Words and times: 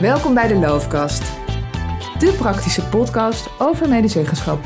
Welkom 0.00 0.34
bij 0.34 0.48
de 0.48 0.54
Loofkast, 0.54 1.22
de 2.18 2.34
praktische 2.38 2.88
podcast 2.88 3.48
over 3.58 3.88
medezeggenschap. 3.88 4.62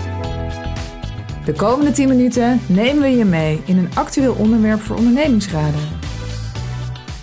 De 1.44 1.52
komende 1.56 1.90
10 1.90 2.08
minuten 2.08 2.60
nemen 2.68 3.02
we 3.02 3.08
je 3.08 3.24
mee 3.24 3.62
in 3.66 3.78
een 3.78 3.94
actueel 3.94 4.34
onderwerp 4.34 4.80
voor 4.80 4.96
ondernemingsraden. 4.96 5.80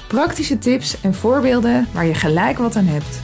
Praktische 0.08 0.58
tips 0.58 1.02
en 1.02 1.14
voorbeelden 1.14 1.88
waar 1.94 2.06
je 2.06 2.14
gelijk 2.14 2.58
wat 2.58 2.76
aan 2.76 2.86
hebt. 2.86 3.22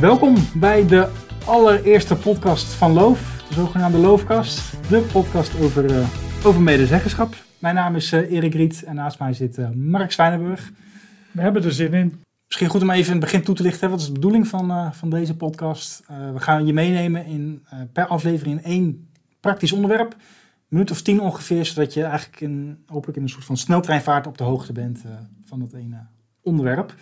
Welkom 0.00 0.34
bij 0.54 0.86
de 0.86 1.08
allereerste 1.44 2.16
podcast 2.16 2.72
van 2.72 2.92
Loof, 2.92 3.44
de 3.48 3.54
zogenaamde 3.54 3.98
Loofkast. 3.98 4.88
De 4.88 5.08
podcast 5.12 5.60
over, 5.60 5.90
uh, 5.90 6.06
over 6.44 6.60
medezeggenschap. 6.60 7.34
Mijn 7.58 7.74
naam 7.74 7.96
is 7.96 8.12
uh, 8.12 8.32
Erik 8.32 8.54
Riet 8.54 8.82
en 8.82 8.94
naast 8.94 9.18
mij 9.18 9.32
zit 9.32 9.58
uh, 9.58 9.68
Mark 9.74 10.12
Zwijnenburg. 10.12 10.70
We 11.30 11.40
hebben 11.40 11.64
er 11.64 11.72
zin 11.72 11.92
in. 11.92 12.22
Misschien 12.52 12.70
goed 12.70 12.82
om 12.82 12.90
even 12.90 13.14
in 13.14 13.20
het 13.20 13.30
begin 13.30 13.42
toe 13.42 13.54
te 13.54 13.62
lichten. 13.62 13.90
Wat 13.90 14.00
is 14.00 14.06
de 14.06 14.12
bedoeling 14.12 14.48
van, 14.48 14.70
uh, 14.70 14.92
van 14.92 15.10
deze 15.10 15.36
podcast? 15.36 16.02
we 16.06 16.40
gaan 16.40 16.66
je 16.66 16.72
meenemen 16.72 17.26
in, 17.26 17.66
per 17.92 18.06
aflevering 18.06 18.58
in 18.58 18.64
één 18.64 19.08
praktisch 19.40 19.72
onderwerp. 19.72 20.12
Een 20.12 20.18
minuut 20.68 20.90
of 20.90 21.02
tien 21.02 21.20
ongeveer, 21.20 21.64
zodat 21.64 21.94
je 21.94 22.02
eigenlijk 22.02 22.40
in, 22.40 22.84
hopelijk 22.86 23.16
in 23.16 23.22
een 23.22 23.28
soort 23.28 23.44
van 23.44 23.56
sneltreinvaart 23.56 24.26
op 24.26 24.38
de 24.38 24.44
hoogte 24.44 24.72
bent 24.72 25.02
van 25.44 25.58
dat 25.58 25.72
ene 25.72 26.06
onderwerp. 26.42 26.94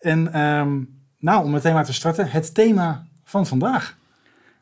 En 0.00 0.40
um, 0.40 1.00
nou, 1.18 1.44
om 1.44 1.50
meteen 1.50 1.74
maar 1.74 1.84
te 1.84 1.92
starten, 1.92 2.30
het 2.30 2.54
thema 2.54 3.06
van 3.24 3.46
vandaag. 3.46 3.98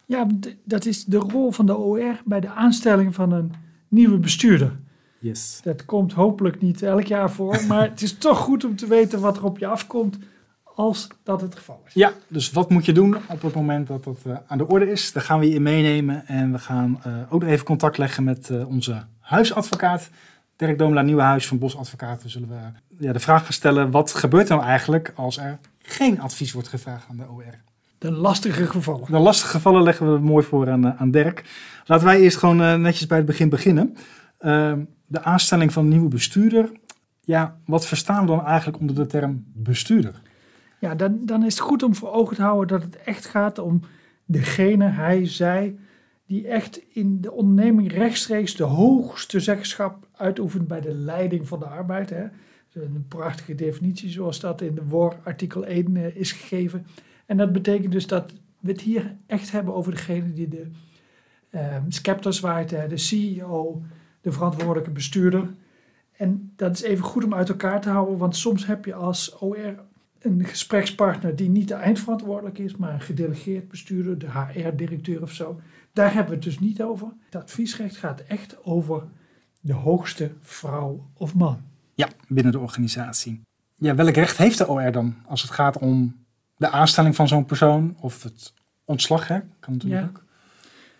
Ja, 0.06 0.26
dat 0.64 0.84
is 0.84 1.04
de 1.04 1.16
rol 1.16 1.52
van 1.52 1.66
de 1.66 1.76
OR 1.76 2.22
bij 2.24 2.40
de 2.40 2.50
aanstelling 2.50 3.14
van 3.14 3.32
een 3.32 3.52
nieuwe 3.88 4.18
bestuurder. 4.18 4.76
Yes. 5.24 5.60
Dat 5.62 5.84
komt 5.84 6.12
hopelijk 6.12 6.60
niet 6.60 6.82
elk 6.82 7.06
jaar 7.06 7.30
voor, 7.30 7.60
maar 7.68 7.82
het 7.82 8.02
is 8.02 8.18
toch 8.18 8.38
goed 8.38 8.64
om 8.64 8.76
te 8.76 8.86
weten 8.86 9.20
wat 9.20 9.36
er 9.36 9.44
op 9.44 9.58
je 9.58 9.66
afkomt 9.66 10.18
als 10.74 11.08
dat 11.22 11.40
het 11.40 11.56
geval 11.56 11.82
is. 11.86 11.94
Ja, 11.94 12.12
dus 12.28 12.50
wat 12.50 12.70
moet 12.70 12.84
je 12.84 12.92
doen 12.92 13.16
op 13.28 13.42
het 13.42 13.54
moment 13.54 13.86
dat 13.86 14.04
dat 14.04 14.18
uh, 14.26 14.36
aan 14.46 14.58
de 14.58 14.68
orde 14.68 14.90
is? 14.90 15.12
Daar 15.12 15.22
gaan 15.22 15.38
we 15.38 15.48
je 15.48 15.54
in 15.54 15.62
meenemen 15.62 16.26
en 16.26 16.52
we 16.52 16.58
gaan 16.58 17.02
uh, 17.06 17.12
ook 17.28 17.40
nog 17.40 17.50
even 17.50 17.64
contact 17.64 17.98
leggen 17.98 18.24
met 18.24 18.48
uh, 18.48 18.68
onze 18.68 19.04
huisadvocaat. 19.20 20.10
Dirk 20.56 20.78
Domela 20.78 21.02
Nieuwenhuis 21.02 21.46
van 21.46 21.58
Bos 21.58 21.76
Advocaten 21.76 22.30
zullen 22.30 22.48
we 22.48 23.04
ja, 23.04 23.12
de 23.12 23.20
vraag 23.20 23.42
gaan 23.42 23.52
stellen: 23.52 23.90
wat 23.90 24.14
gebeurt 24.14 24.48
er 24.48 24.56
nou 24.56 24.68
eigenlijk 24.68 25.12
als 25.14 25.38
er 25.38 25.58
geen 25.78 26.20
advies 26.20 26.52
wordt 26.52 26.68
gevraagd 26.68 27.06
aan 27.10 27.16
de 27.16 27.28
OR? 27.28 27.54
De 27.98 28.12
lastige 28.12 28.66
gevallen. 28.66 29.10
De 29.10 29.18
lastige 29.18 29.50
gevallen 29.50 29.82
leggen 29.82 30.12
we 30.12 30.18
mooi 30.18 30.44
voor 30.44 30.70
aan, 30.70 30.94
aan 30.94 31.10
Dirk. 31.10 31.44
Laten 31.84 32.06
wij 32.06 32.20
eerst 32.20 32.36
gewoon 32.36 32.80
netjes 32.80 33.06
bij 33.06 33.16
het 33.16 33.26
begin 33.26 33.48
beginnen. 33.48 33.96
Ehm, 35.14 35.22
de 35.22 35.30
aanstelling 35.30 35.72
van 35.72 35.84
een 35.84 35.90
nieuwe 35.90 36.08
bestuurder. 36.08 36.70
Ja, 37.20 37.58
wat 37.66 37.86
verstaan 37.86 38.20
we 38.20 38.26
dan 38.26 38.44
eigenlijk 38.44 38.80
onder 38.80 38.96
de 38.96 39.06
term 39.06 39.44
bestuurder? 39.52 40.22
Ja, 40.80 40.94
dan, 40.94 41.18
dan 41.22 41.44
is 41.44 41.54
het 41.54 41.62
goed 41.62 41.82
om 41.82 41.94
voor 41.94 42.12
ogen 42.12 42.36
te 42.36 42.42
houden 42.42 42.68
dat 42.68 42.82
het 42.82 43.02
echt 43.02 43.26
gaat 43.26 43.58
om 43.58 43.80
degene, 44.24 44.84
hij, 44.84 45.26
zij, 45.26 45.76
die 46.26 46.48
echt 46.48 46.80
in 46.92 47.20
de 47.20 47.32
onderneming 47.32 47.92
rechtstreeks 47.92 48.56
de 48.56 48.64
hoogste 48.64 49.40
zeggenschap 49.40 50.06
uitoefent 50.12 50.68
bij 50.68 50.80
de 50.80 50.94
leiding 50.94 51.48
van 51.48 51.58
de 51.58 51.66
arbeid. 51.66 52.10
Hè. 52.10 52.24
Een 52.72 53.04
prachtige 53.08 53.54
definitie 53.54 54.08
zoals 54.08 54.40
dat 54.40 54.60
in 54.60 54.74
de 54.74 54.84
WOR 54.84 55.16
artikel 55.24 55.64
1 55.66 55.94
uh, 55.94 56.16
is 56.16 56.32
gegeven. 56.32 56.86
En 57.26 57.36
dat 57.36 57.52
betekent 57.52 57.92
dus 57.92 58.06
dat 58.06 58.32
we 58.60 58.70
het 58.70 58.80
hier 58.80 59.16
echt 59.26 59.52
hebben 59.52 59.74
over 59.74 59.92
degene 59.92 60.32
die 60.32 60.48
de 60.48 60.66
uh, 61.50 61.76
scepter 61.88 62.32
zwaait, 62.32 62.68
de 62.68 62.96
CEO, 62.96 63.82
de 64.24 64.32
verantwoordelijke 64.32 64.90
bestuurder. 64.90 65.54
En 66.12 66.52
dat 66.56 66.74
is 66.74 66.82
even 66.82 67.04
goed 67.04 67.24
om 67.24 67.34
uit 67.34 67.48
elkaar 67.48 67.80
te 67.80 67.88
houden, 67.88 68.18
want 68.18 68.36
soms 68.36 68.66
heb 68.66 68.84
je 68.84 68.94
als 68.94 69.36
OR 69.42 69.74
een 70.18 70.44
gesprekspartner 70.44 71.36
die 71.36 71.48
niet 71.48 71.68
de 71.68 71.74
eindverantwoordelijk 71.74 72.58
is, 72.58 72.76
maar 72.76 72.92
een 72.92 73.00
gedelegeerd 73.00 73.68
bestuurder, 73.68 74.18
de 74.18 74.30
HR-directeur 74.30 75.22
of 75.22 75.32
zo. 75.32 75.60
Daar 75.92 76.12
hebben 76.12 76.28
we 76.28 76.34
het 76.34 76.44
dus 76.44 76.58
niet 76.58 76.82
over. 76.82 77.08
Het 77.24 77.42
adviesrecht 77.42 77.96
gaat 77.96 78.20
echt 78.20 78.64
over 78.64 79.02
de 79.60 79.72
hoogste 79.72 80.30
vrouw 80.40 81.10
of 81.14 81.34
man. 81.34 81.60
Ja, 81.94 82.08
binnen 82.28 82.52
de 82.52 82.58
organisatie. 82.58 83.40
Ja, 83.76 83.94
welk 83.94 84.14
recht 84.14 84.36
heeft 84.36 84.58
de 84.58 84.68
OR 84.68 84.92
dan 84.92 85.14
als 85.26 85.42
het 85.42 85.50
gaat 85.50 85.78
om 85.78 86.24
de 86.56 86.70
aanstelling 86.70 87.14
van 87.14 87.28
zo'n 87.28 87.44
persoon 87.44 87.96
of 88.00 88.22
het 88.22 88.54
ontslag? 88.84 89.28
Hè? 89.28 89.38
Kan 89.60 89.72
natuurlijk 89.72 90.02
Ja. 90.02 90.08
ook. 90.08 90.24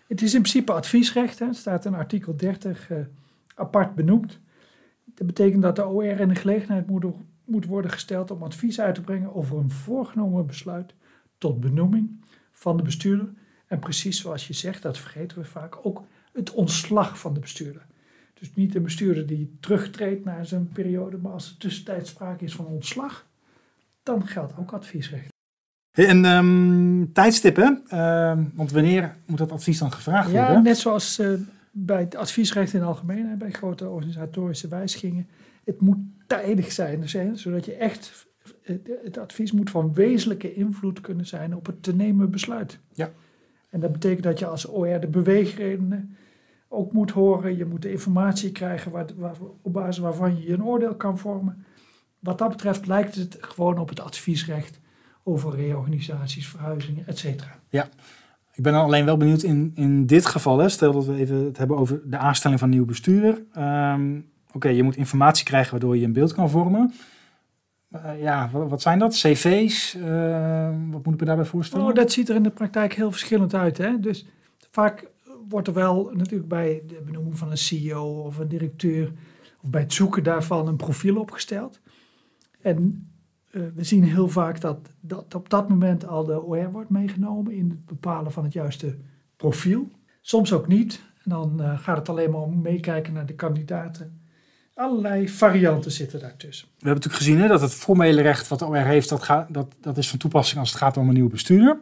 Het 0.07 0.21
is 0.21 0.33
in 0.33 0.41
principe 0.41 0.71
adviesrecht. 0.71 1.39
Hè. 1.39 1.45
Het 1.45 1.55
staat 1.55 1.85
in 1.85 1.93
artikel 1.93 2.35
30 2.35 2.89
eh, 2.89 2.97
apart 3.55 3.95
benoemd. 3.95 4.39
Dat 5.03 5.27
betekent 5.27 5.61
dat 5.61 5.75
de 5.75 5.85
OR 5.85 6.19
in 6.19 6.27
de 6.27 6.35
gelegenheid 6.35 6.87
moet, 6.87 7.05
moet 7.45 7.65
worden 7.65 7.91
gesteld 7.91 8.31
om 8.31 8.43
advies 8.43 8.79
uit 8.79 8.95
te 8.95 9.01
brengen 9.01 9.35
over 9.35 9.57
een 9.57 9.71
voorgenomen 9.71 10.45
besluit 10.45 10.93
tot 11.37 11.59
benoeming 11.59 12.23
van 12.51 12.77
de 12.77 12.83
bestuurder. 12.83 13.29
En 13.67 13.79
precies 13.79 14.21
zoals 14.21 14.47
je 14.47 14.53
zegt, 14.53 14.81
dat 14.81 14.97
vergeten 14.97 15.37
we 15.37 15.45
vaak, 15.45 15.85
ook 15.85 16.03
het 16.33 16.51
ontslag 16.51 17.19
van 17.19 17.33
de 17.33 17.39
bestuurder. 17.39 17.85
Dus 18.33 18.53
niet 18.53 18.71
de 18.71 18.79
bestuurder 18.79 19.27
die 19.27 19.57
terugtreedt 19.59 20.25
na 20.25 20.43
zijn 20.43 20.69
periode, 20.69 21.17
maar 21.17 21.31
als 21.31 21.49
er 21.49 21.57
tussentijds 21.57 22.09
sprake 22.09 22.43
is 22.43 22.55
van 22.55 22.65
ontslag, 22.65 23.27
dan 24.03 24.27
geldt 24.27 24.57
ook 24.57 24.71
adviesrecht. 24.71 25.34
Hey, 25.95 26.07
en 26.07 26.25
ehm, 26.25 27.11
tijdstippen, 27.13 27.83
Ehm, 27.87 28.43
want 28.53 28.71
wanneer 28.71 29.15
moet 29.25 29.37
dat 29.37 29.51
advies 29.51 29.79
dan 29.79 29.91
gevraagd 29.91 30.31
Ja, 30.31 30.45
worden? 30.45 30.63
net 30.63 30.77
zoals 30.77 31.19
eh, 31.19 31.29
bij 31.71 31.99
het 31.99 32.15
adviesrecht 32.15 32.73
in 32.73 32.79
het 32.79 32.87
algemeen, 32.87 33.27
hè, 33.27 33.35
bij 33.35 33.51
grote 33.51 33.89
organisatorische 33.89 34.67
wijzigingen. 34.67 35.27
Het 35.63 35.81
moet 35.81 35.97
tijdig 36.27 36.71
zijn, 36.71 37.01
dus, 37.01 37.13
hè, 37.13 37.35
zodat 37.35 37.65
je 37.65 37.73
echt, 37.73 38.27
eh, 38.63 38.75
het 39.03 39.17
advies 39.17 39.51
moet 39.51 39.69
van 39.69 39.93
wezenlijke 39.93 40.53
invloed 40.53 41.01
kunnen 41.01 41.25
zijn 41.25 41.55
op 41.55 41.65
het 41.65 41.83
te 41.83 41.95
nemen 41.95 42.31
besluit. 42.31 42.79
Ja. 42.93 43.11
En 43.69 43.79
dat 43.79 43.91
betekent 43.91 44.23
dat 44.23 44.39
je 44.39 44.45
als 44.45 44.69
OR 44.69 44.99
de 44.99 45.07
beweegredenen 45.07 46.15
ook 46.67 46.91
moet 46.91 47.11
horen. 47.11 47.57
Je 47.57 47.65
moet 47.65 47.81
de 47.81 47.91
informatie 47.91 48.51
krijgen 48.51 48.91
waar, 48.91 49.05
waar, 49.15 49.35
op 49.61 49.73
basis 49.73 49.97
waarvan 49.97 50.41
je 50.41 50.53
een 50.53 50.63
oordeel 50.65 50.95
kan 50.95 51.17
vormen. 51.17 51.65
Wat 52.19 52.37
dat 52.37 52.49
betreft 52.49 52.87
lijkt 52.87 53.15
het 53.15 53.37
gewoon 53.39 53.77
op 53.77 53.89
het 53.89 53.99
adviesrecht 53.99 54.79
over 55.27 55.55
reorganisaties, 55.55 56.47
verhuizingen, 56.47 57.07
et 57.07 57.17
cetera. 57.17 57.59
Ik 58.53 58.63
ben 58.63 58.73
alleen 58.73 59.05
wel 59.05 59.17
benieuwd 59.17 59.43
in, 59.43 59.71
in 59.75 60.05
dit 60.05 60.25
geval, 60.25 60.57
hè, 60.57 60.69
stel 60.69 60.91
dat 60.91 61.05
we 61.05 61.15
even 61.15 61.45
het 61.45 61.57
hebben 61.57 61.77
over 61.77 62.01
de 62.05 62.17
aanstelling 62.17 62.59
van 62.59 62.67
een 62.67 62.73
nieuwe 62.73 62.91
bestuurder. 62.91 63.43
Ehm, 63.53 64.19
Oké, 64.55 64.69
je 64.69 64.83
moet 64.83 64.95
informatie 64.95 65.45
krijgen 65.45 65.71
waardoor 65.71 65.97
je 65.97 66.05
een 66.05 66.13
beeld 66.13 66.33
kan 66.33 66.49
vormen. 66.49 66.93
Eh, 67.91 68.21
ja, 68.21 68.49
wat, 68.51 68.69
wat 68.69 68.81
zijn 68.81 68.99
dat? 68.99 69.13
CV's? 69.13 69.95
Eh, 69.95 70.69
wat 70.91 71.05
moet 71.05 71.13
ik 71.13 71.19
me 71.19 71.25
daarbij 71.25 71.45
voorstellen? 71.45 71.85
Oh, 71.85 71.93
dat 71.93 72.11
ziet 72.11 72.29
er 72.29 72.35
in 72.35 72.43
de 72.43 72.49
praktijk 72.49 72.93
heel 72.93 73.11
verschillend 73.11 73.53
uit. 73.53 73.77
Hè? 73.77 73.99
Dus 73.99 74.25
vaak 74.71 75.11
wordt 75.49 75.67
er 75.67 75.73
wel 75.73 76.11
natuurlijk 76.13 76.49
bij 76.49 76.83
de 76.87 77.01
benoeming 77.05 77.37
van 77.37 77.51
een 77.51 77.57
CEO 77.57 78.21
of 78.21 78.37
een 78.37 78.47
directeur, 78.47 79.11
of 79.61 79.69
bij 79.69 79.81
het 79.81 79.93
zoeken 79.93 80.23
daarvan 80.23 80.67
een 80.67 80.75
profiel 80.75 81.17
opgesteld. 81.17 81.79
En 82.61 83.09
we 83.75 83.83
zien 83.83 84.03
heel 84.03 84.27
vaak 84.27 84.61
dat, 84.61 84.77
dat 84.99 85.35
op 85.35 85.49
dat 85.49 85.69
moment 85.69 86.07
al 86.07 86.25
de 86.25 86.41
OR 86.41 86.71
wordt 86.71 86.89
meegenomen 86.89 87.53
in 87.53 87.69
het 87.69 87.85
bepalen 87.85 88.31
van 88.31 88.43
het 88.43 88.53
juiste 88.53 88.97
profiel. 89.35 89.87
Soms 90.21 90.53
ook 90.53 90.67
niet. 90.67 91.01
En 91.23 91.29
dan 91.29 91.61
eh, 91.61 91.79
gaat 91.79 91.97
het 91.97 92.09
alleen 92.09 92.31
maar 92.31 92.41
om 92.41 92.61
meekijken 92.61 93.13
naar 93.13 93.25
de 93.25 93.35
kandidaten. 93.35 94.19
Allerlei 94.73 95.29
varianten 95.29 95.91
zitten 95.91 96.19
daartussen. 96.19 96.67
We 96.67 96.73
hebben 96.73 96.93
natuurlijk 96.93 97.23
gezien 97.23 97.39
hè, 97.39 97.47
dat 97.47 97.61
het 97.61 97.73
formele 97.73 98.21
recht 98.21 98.47
wat 98.47 98.59
de 98.59 98.65
OR 98.65 98.75
heeft, 98.75 99.09
dat, 99.09 99.23
gaat, 99.23 99.53
dat, 99.53 99.75
dat 99.81 99.97
is 99.97 100.09
van 100.09 100.19
toepassing 100.19 100.59
als 100.59 100.69
het 100.69 100.77
gaat 100.77 100.97
om 100.97 101.07
een 101.07 101.13
nieuwe 101.13 101.29
bestuurder. 101.29 101.79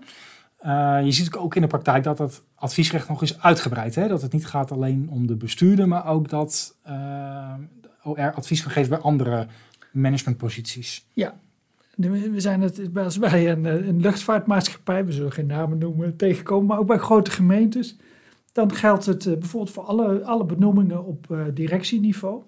Eh, 0.58 1.00
je 1.04 1.12
ziet 1.12 1.36
ook 1.36 1.56
in 1.56 1.62
de 1.62 1.68
praktijk 1.68 2.04
dat 2.04 2.18
dat 2.18 2.44
adviesrecht 2.56 3.10
nog 3.10 3.22
is 3.22 3.40
uitgebreid. 3.40 3.96
Hè? 3.96 4.08
Dat 4.08 4.22
het 4.22 4.34
niet 4.34 4.46
gaat 4.46 4.72
alleen 4.72 5.08
om 5.10 5.28
de 5.28 5.36
bestuurder, 5.36 5.88
maar 5.88 6.08
ook 6.08 6.30
dat 6.30 6.76
eh, 6.84 6.94
de 7.82 7.90
OR 8.04 8.34
advies 8.34 8.62
kan 8.62 8.72
geven 8.72 8.90
bij 8.90 9.00
andere 9.00 9.48
managementposities. 9.92 11.06
Nu, 11.14 11.28
We 11.96 12.40
zijn 12.40 12.62
het 12.62 12.94
bij, 12.94 13.12
bij 13.20 13.52
een, 13.52 13.66
eh, 13.66 13.88
een 13.88 14.02
luchtvaartmaatschappij, 14.02 15.06
we 15.06 15.12
zullen 15.12 15.32
geen 15.32 15.46
namen 15.46 15.78
noemen, 15.78 16.16
tegenkomen, 16.16 16.66
maar 16.66 16.80
ook 16.80 16.88
bij 16.88 16.98
grote 16.98 17.32
gemeentes. 17.32 17.98
Dan 18.52 18.74
geldt 18.74 19.06
het 19.06 19.26
eh, 19.26 19.38
bijvoorbeeld 19.38 19.74
voor 19.74 19.84
alle, 19.84 20.24
alle 20.24 20.46
benoemingen 20.46 21.06
op 21.06 21.32
eh, 21.32 21.46
directieniveau. 21.54 22.44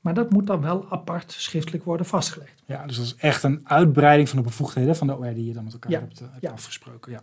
Maar 0.00 0.14
dat 0.14 0.30
moet 0.30 0.46
dan 0.46 0.60
wel 0.60 0.90
apart 0.90 1.32
schriftelijk 1.32 1.84
worden 1.84 2.06
vastgelegd. 2.06 2.62
Ja, 2.66 2.86
dus 2.86 2.96
dat 2.96 3.04
is 3.04 3.16
echt 3.16 3.42
een 3.42 3.60
uitbreiding 3.64 4.28
van 4.28 4.38
de 4.38 4.44
bevoegdheden 4.44 4.96
van 4.96 5.06
de 5.06 5.16
OR 5.16 5.34
die 5.34 5.46
je 5.46 5.52
dan 5.52 5.64
met 5.64 5.72
elkaar 5.72 5.90
Ja, 5.90 6.00
hebt, 6.00 6.18
hebt 6.18 6.32
ja. 6.40 6.50
afgesproken. 6.50 7.12
Ja. 7.12 7.20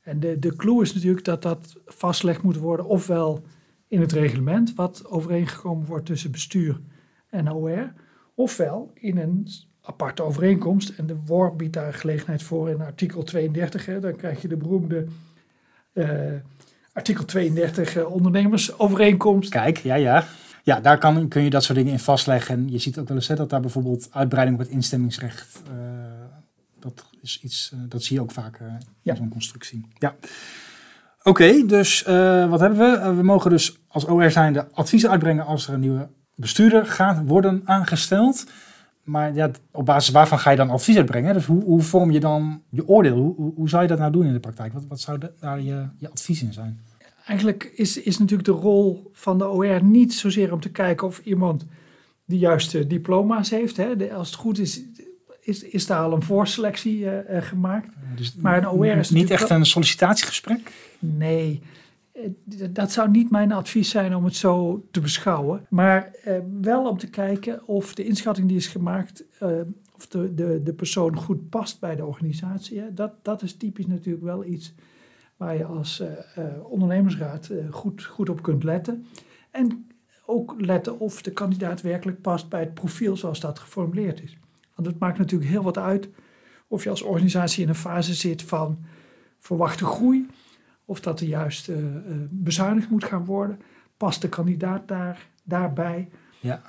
En 0.00 0.20
de, 0.20 0.38
de 0.38 0.56
clue 0.56 0.82
is 0.82 0.94
natuurlijk 0.94 1.24
dat 1.24 1.42
dat 1.42 1.76
vastgelegd 1.86 2.42
moet 2.42 2.56
worden, 2.56 2.86
ofwel 2.86 3.44
in 3.88 4.00
het 4.00 4.12
reglement, 4.12 4.74
wat 4.74 5.06
overeengekomen 5.06 5.86
wordt 5.86 6.06
tussen 6.06 6.30
bestuur 6.30 6.80
en 7.28 7.52
OR, 7.52 7.92
ofwel 8.34 8.90
in 8.94 9.18
een 9.18 9.48
aparte 9.90 10.22
overeenkomst. 10.22 10.88
En 10.88 11.06
de 11.06 11.16
WOR 11.26 11.56
biedt 11.56 11.72
daar 11.72 11.94
gelegenheid 11.94 12.42
voor 12.42 12.70
in 12.70 12.80
artikel 12.80 13.22
32. 13.22 13.86
Hè, 13.86 14.00
dan 14.00 14.16
krijg 14.16 14.42
je 14.42 14.48
de 14.48 14.56
beroemde 14.56 15.06
eh, 15.92 16.08
artikel 16.92 17.24
32 17.24 17.96
eh, 17.96 18.12
ondernemersovereenkomst. 18.12 19.50
Kijk, 19.50 19.78
ja, 19.78 19.94
ja. 19.94 20.24
Ja, 20.64 20.80
daar 20.80 20.98
kan, 20.98 21.28
kun 21.28 21.42
je 21.42 21.50
dat 21.50 21.64
soort 21.64 21.78
dingen 21.78 21.92
in 21.92 21.98
vastleggen. 21.98 22.54
En 22.54 22.70
je 22.70 22.78
ziet 22.78 22.98
ook 22.98 23.08
wel 23.08 23.16
eens 23.16 23.28
hè, 23.28 23.34
dat 23.34 23.50
daar 23.50 23.60
bijvoorbeeld 23.60 24.08
uitbreiding 24.12 24.58
op 24.58 24.64
het 24.64 24.72
instemmingsrecht 24.72 25.62
eh, 25.66 25.72
Dat, 26.78 27.04
is 27.22 27.40
iets, 27.42 27.72
dat 27.88 28.02
zie 28.02 28.16
je 28.16 28.22
ook 28.22 28.30
vaak 28.32 28.58
in 28.60 28.80
Ja. 29.02 29.14
zo'n 29.14 29.28
constructie. 29.28 29.86
Ja. 29.98 30.14
Oké, 31.22 31.66
dus 31.66 32.02
wat 32.48 32.60
hebben 32.60 32.78
we? 32.78 33.14
We 33.14 33.22
mogen 33.22 33.50
dus 33.50 33.78
als 33.88 34.04
OR 34.04 34.30
zijnde 34.30 34.68
advies 34.72 35.06
uitbrengen 35.06 35.44
als 35.46 35.68
er 35.68 35.74
een 35.74 35.80
nieuwe 35.80 36.08
bestuurder 36.34 36.86
gaat 36.86 37.26
worden 37.26 37.62
aangesteld. 37.64 38.46
Maar 39.04 39.34
ja, 39.34 39.50
op 39.70 39.84
basis 39.86 40.12
waarvan 40.14 40.38
ga 40.38 40.50
je 40.50 40.56
dan 40.56 40.70
advies 40.70 40.96
uitbrengen? 40.96 41.34
Dus 41.34 41.46
hoe, 41.46 41.64
hoe 41.64 41.82
vorm 41.82 42.10
je 42.10 42.20
dan 42.20 42.62
je 42.68 42.88
oordeel? 42.88 43.16
Hoe, 43.16 43.34
hoe, 43.34 43.52
hoe 43.54 43.68
zou 43.68 43.82
je 43.82 43.88
dat 43.88 43.98
nou 43.98 44.12
doen 44.12 44.26
in 44.26 44.32
de 44.32 44.40
praktijk? 44.40 44.72
Wat, 44.72 44.84
wat 44.88 45.00
zou 45.00 45.18
de- 45.18 45.32
daar 45.40 45.60
je, 45.60 45.84
je 45.98 46.10
advies 46.10 46.42
in 46.42 46.52
zijn? 46.52 46.80
Eigenlijk 47.26 47.72
is, 47.74 48.02
is 48.02 48.18
natuurlijk 48.18 48.48
de 48.48 48.54
rol 48.54 49.10
van 49.12 49.38
de 49.38 49.48
OR 49.48 49.84
niet 49.84 50.14
zozeer 50.14 50.52
om 50.52 50.60
te 50.60 50.70
kijken 50.70 51.06
of 51.06 51.20
iemand 51.24 51.66
de 52.24 52.38
juiste 52.38 52.86
diploma's 52.86 53.50
heeft. 53.50 53.76
Hè. 53.76 53.96
De- 53.96 54.12
als 54.14 54.26
het 54.30 54.36
goed 54.38 54.58
is, 54.58 54.80
is, 55.40 55.62
is 55.62 55.86
daar 55.86 55.98
al 56.02 56.12
een 56.12 56.22
voorselectie 56.22 57.10
eh, 57.10 57.36
eh, 57.36 57.44
gemaakt. 57.44 57.88
Dus 58.16 58.34
Maar 58.36 58.58
een 58.58 58.68
OR 58.68 58.86
is 58.86 59.10
niet 59.10 59.30
echt 59.30 59.50
een 59.50 59.66
sollicitatiegesprek? 59.66 60.72
Nee, 60.98 61.62
dat 62.70 62.92
zou 62.92 63.10
niet 63.10 63.30
mijn 63.30 63.52
advies 63.52 63.90
zijn 63.90 64.14
om 64.14 64.24
het 64.24 64.36
zo 64.36 64.86
te 64.90 65.00
beschouwen. 65.00 65.66
Maar 65.68 66.10
eh, 66.24 66.38
wel 66.60 66.88
om 66.88 66.98
te 66.98 67.10
kijken 67.10 67.66
of 67.66 67.94
de 67.94 68.04
inschatting 68.04 68.48
die 68.48 68.56
is 68.56 68.66
gemaakt, 68.66 69.24
eh, 69.38 69.48
of 69.94 70.06
de, 70.06 70.34
de, 70.34 70.62
de 70.62 70.72
persoon 70.72 71.16
goed 71.16 71.48
past 71.48 71.80
bij 71.80 71.96
de 71.96 72.06
organisatie. 72.06 72.94
Dat, 72.94 73.12
dat 73.22 73.42
is 73.42 73.56
typisch 73.56 73.86
natuurlijk 73.86 74.24
wel 74.24 74.44
iets 74.44 74.74
waar 75.40 75.56
je 75.56 75.64
als 75.64 76.00
eh, 76.00 76.08
eh, 76.34 76.64
ondernemersraad 76.64 77.48
eh, 77.48 77.64
goed, 77.70 78.04
goed 78.04 78.28
op 78.28 78.42
kunt 78.42 78.64
letten. 78.64 79.06
En 79.50 79.86
ook 80.26 80.54
letten 80.58 80.98
of 80.98 81.22
de 81.22 81.32
kandidaat 81.32 81.80
werkelijk 81.80 82.20
past 82.20 82.48
bij 82.48 82.60
het 82.60 82.74
profiel 82.74 83.16
zoals 83.16 83.40
dat 83.40 83.58
geformuleerd 83.58 84.22
is. 84.22 84.38
Want 84.74 84.88
het 84.88 84.98
maakt 84.98 85.18
natuurlijk 85.18 85.50
heel 85.50 85.62
wat 85.62 85.78
uit 85.78 86.08
of 86.68 86.84
je 86.84 86.90
als 86.90 87.02
organisatie 87.02 87.62
in 87.62 87.68
een 87.68 87.74
fase 87.74 88.14
zit 88.14 88.42
van 88.42 88.78
verwachte 89.38 89.84
groei, 89.84 90.26
of 90.90 91.00
dat 91.00 91.20
er 91.20 91.26
juist 91.26 91.68
eh, 91.68 91.76
eh, 91.78 91.92
bezuinigd 92.30 92.90
moet 92.90 93.04
gaan 93.04 93.24
worden. 93.24 93.60
Past 93.96 94.22
de 94.22 94.28
kandidaat 94.28 94.88
daar, 94.88 95.26
daarbij? 95.44 96.08
Ja. 96.40 96.62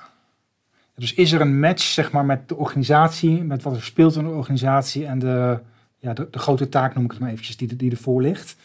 Dus 0.94 1.14
is 1.14 1.32
er 1.32 1.40
een 1.40 1.60
match 1.60 1.82
zeg 1.82 2.12
maar, 2.12 2.24
met 2.24 2.48
de 2.48 2.56
organisatie, 2.56 3.42
met 3.44 3.62
wat 3.62 3.74
er 3.76 3.82
speelt 3.82 4.16
in 4.16 4.24
de 4.24 4.30
organisatie 4.30 5.06
en 5.06 5.18
de, 5.18 5.58
ja, 5.98 6.12
de, 6.12 6.28
de 6.30 6.38
grote 6.38 6.68
taak, 6.68 6.94
noem 6.94 7.04
ik 7.04 7.10
het 7.10 7.20
maar 7.20 7.30
eventjes, 7.30 7.56
die, 7.56 7.76
die 7.76 7.90
ervoor 7.90 8.22
ligt. 8.22 8.56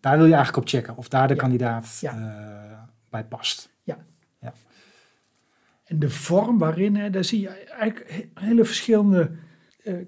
Daar 0.00 0.16
wil 0.16 0.26
je 0.26 0.34
eigenlijk 0.34 0.62
op 0.64 0.68
checken 0.70 0.96
of 0.96 1.08
daar 1.08 1.28
de 1.28 1.34
Ja. 1.34 1.40
kandidaat 1.40 1.98
Ja. 2.00 2.12
eh, 2.12 2.78
bij 3.10 3.24
past. 3.24 3.74
En 5.84 5.98
de 5.98 6.10
vorm 6.10 6.58
waarin, 6.58 6.96
hè, 6.96 7.10
daar 7.10 7.24
zie 7.24 7.40
je 7.40 7.48
eigenlijk 7.48 8.10
he- 8.10 8.46
hele 8.46 8.64
verschillende 8.64 9.30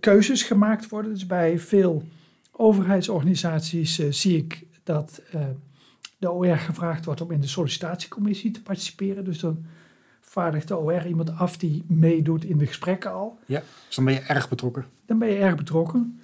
keuzes 0.01 0.43
gemaakt 0.43 0.89
worden. 0.89 1.13
Dus 1.13 1.27
bij 1.27 1.59
veel 1.59 2.05
overheidsorganisaties 2.53 4.09
zie 4.09 4.37
ik 4.37 4.67
dat 4.89 5.21
eh, 5.33 5.41
de 6.19 6.31
OR 6.31 6.57
gevraagd 6.57 7.05
wordt 7.05 7.21
om 7.21 7.31
in 7.31 7.41
de 7.41 7.47
sollicitatiecommissie 7.47 8.51
te 8.51 8.63
participeren. 8.63 9.25
Dus 9.25 9.39
dan 9.39 9.65
vaardigt 10.21 10.69
de 10.69 10.77
OR 10.77 11.07
iemand 11.07 11.37
af 11.37 11.57
die 11.57 11.85
meedoet 11.89 12.45
in 12.45 12.59
de 12.59 12.67
gesprekken 12.67 13.13
al. 13.13 13.39
Dus 13.87 13.95
dan 13.95 14.05
ben 14.05 14.15
je 14.15 14.21
erg 14.21 14.49
betrokken. 14.49 14.87
dan 15.07 15.19
ben 15.19 15.29
je 15.29 15.39
erg 15.39 15.57
betrokken. 15.57 16.21